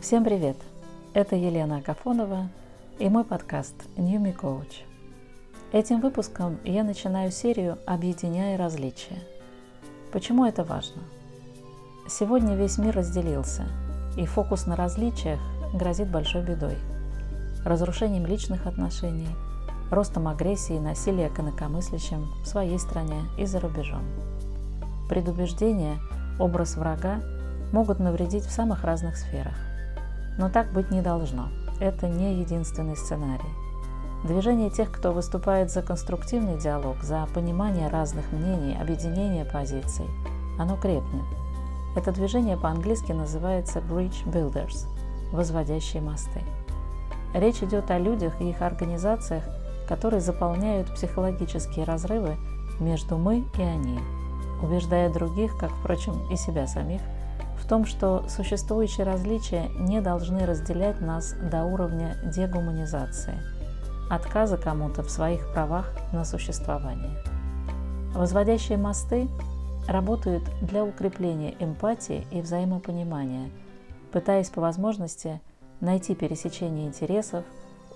[0.00, 0.56] Всем привет!
[1.12, 2.48] Это Елена Агафонова
[2.98, 4.82] и мой подкаст New Me Coach.
[5.72, 9.18] Этим выпуском я начинаю серию «Объединяя различия».
[10.10, 11.02] Почему это важно?
[12.08, 13.66] Сегодня весь мир разделился,
[14.16, 15.38] и фокус на различиях
[15.74, 16.78] грозит большой бедой.
[17.66, 19.28] Разрушением личных отношений,
[19.90, 24.04] ростом агрессии и насилия к инакомыслящим в своей стране и за рубежом.
[25.10, 25.98] Предубеждение,
[26.38, 27.20] образ врага
[27.70, 29.69] могут навредить в самых разных сферах.
[30.40, 31.50] Но так быть не должно.
[31.80, 33.54] Это не единственный сценарий.
[34.24, 40.06] Движение тех, кто выступает за конструктивный диалог, за понимание разных мнений, объединение позиций,
[40.58, 41.26] оно крепнет.
[41.94, 44.86] Это движение по-английски называется Bridge Builders–
[45.32, 46.40] возводящие мосты.
[47.34, 49.44] Речь идет о людях и их организациях,
[49.86, 52.38] которые заполняют психологические разрывы
[52.78, 54.00] между «мы» и «они»,
[54.62, 57.02] убеждая других, как, впрочем, и себя самих–
[57.70, 63.38] том, что существующие различия не должны разделять нас до уровня дегуманизации,
[64.10, 67.16] отказа кому-то в своих правах на существование.
[68.12, 69.28] Возводящие мосты
[69.86, 73.50] работают для укрепления эмпатии и взаимопонимания,
[74.10, 75.40] пытаясь по возможности
[75.80, 77.44] найти пересечение интересов,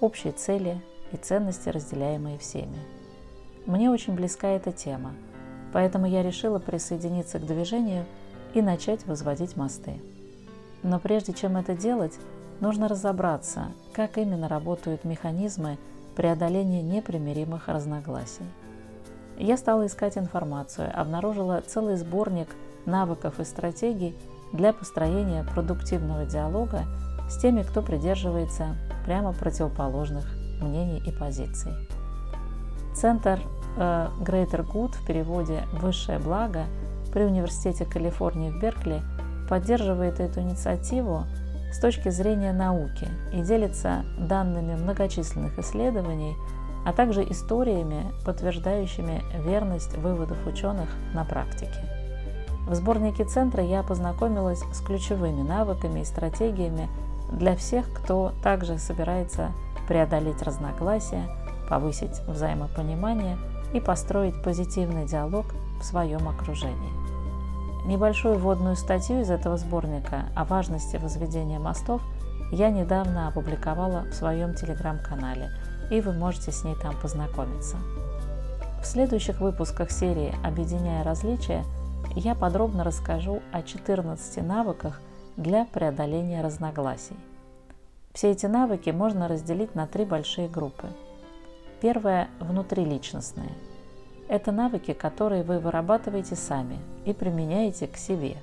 [0.00, 2.78] общие цели и ценности, разделяемые всеми.
[3.66, 5.14] Мне очень близка эта тема,
[5.72, 8.04] поэтому я решила присоединиться к движению–
[8.54, 10.00] и начать возводить мосты.
[10.82, 12.14] Но прежде чем это делать,
[12.60, 15.78] нужно разобраться, как именно работают механизмы
[16.14, 18.44] преодоления непримиримых разногласий.
[19.36, 22.48] Я стала искать информацию, обнаружила целый сборник
[22.86, 24.14] навыков и стратегий
[24.52, 26.84] для построения продуктивного диалога
[27.28, 30.24] с теми, кто придерживается прямо противоположных
[30.60, 31.72] мнений и позиций.
[32.94, 33.40] Центр
[33.76, 36.66] э, Greater Good в переводе «Высшее благо»
[37.14, 39.00] при Университете Калифорнии в Беркли
[39.48, 41.24] поддерживает эту инициативу
[41.72, 46.36] с точки зрения науки и делится данными многочисленных исследований,
[46.84, 51.88] а также историями, подтверждающими верность выводов ученых на практике.
[52.66, 56.88] В сборнике центра я познакомилась с ключевыми навыками и стратегиями
[57.30, 59.52] для всех, кто также собирается
[59.86, 61.28] преодолеть разногласия,
[61.68, 63.36] повысить взаимопонимание
[63.72, 65.46] и построить позитивный диалог
[65.80, 67.03] в своем окружении.
[67.84, 72.00] Небольшую вводную статью из этого сборника о важности возведения мостов
[72.50, 75.50] я недавно опубликовала в своем телеграм-канале,
[75.90, 77.76] и вы можете с ней там познакомиться.
[78.80, 81.62] В следующих выпусках серии «Объединяя различия»
[82.14, 85.02] я подробно расскажу о 14 навыках
[85.36, 87.16] для преодоления разногласий.
[88.14, 90.86] Все эти навыки можно разделить на три большие группы.
[91.82, 93.50] Первая– внутриличностные–
[94.28, 98.36] это навыки, которые вы вырабатываете сами и применяете к себе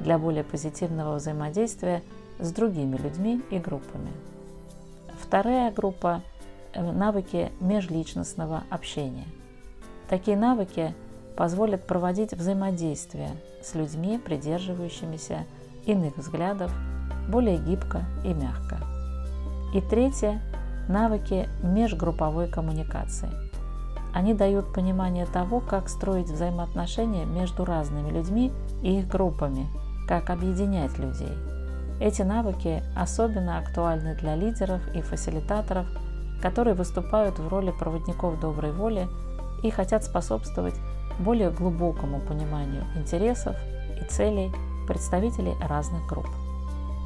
[0.00, 2.02] для более позитивного взаимодействия
[2.38, 4.10] с другими людьми и группами.
[5.20, 6.22] Вторая группа–
[6.74, 9.26] навыки межличностного общения.
[10.08, 10.94] Такие навыки
[11.36, 13.30] позволят проводить взаимодействие
[13.62, 15.44] с людьми, придерживающимися
[15.86, 16.72] иных взглядов,
[17.28, 18.78] более гибко и мягко.
[19.74, 20.40] И третье–
[20.88, 23.30] навыки межгрупповой коммуникации–
[24.16, 28.50] они дают понимание того, как строить взаимоотношения между разными людьми
[28.82, 29.66] и их группами,
[30.08, 31.36] как объединять людей.
[32.00, 35.86] Эти навыки особенно актуальны для лидеров и фасилитаторов,
[36.40, 39.06] которые выступают в роли проводников доброй воли
[39.62, 40.76] и хотят способствовать
[41.18, 43.54] более глубокому пониманию интересов
[44.00, 44.50] и целей
[44.86, 46.30] представителей разных групп.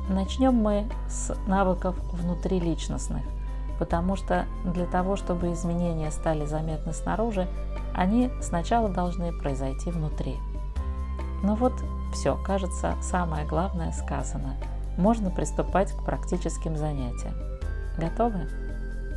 [0.08, 3.22] Начнем мы с навыков внутриличностных–
[3.80, 7.48] потому что для того, чтобы изменения стали заметны снаружи,
[7.94, 10.36] они сначала должны произойти внутри.
[11.42, 11.72] Ну вот,
[12.12, 14.56] все, кажется, самое главное сказано.
[14.98, 17.32] Можно приступать к практическим занятиям.
[17.96, 18.50] Готовы?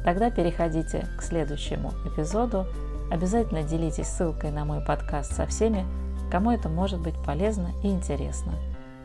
[0.06, 2.66] Тогда переходите к следующему эпизоду.
[3.12, 5.86] Обязательно делитесь ссылкой на мой подкаст со всеми,
[6.32, 8.54] кому это может быть полезно и интересно.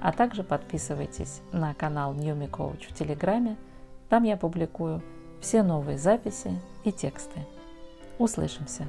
[0.00, 3.56] А также подписывайтесь на канал New Me Coach в Телеграме.
[4.08, 5.02] Там я публикую
[5.40, 7.46] все новые записи и тексты.
[8.18, 8.86] Услышимся!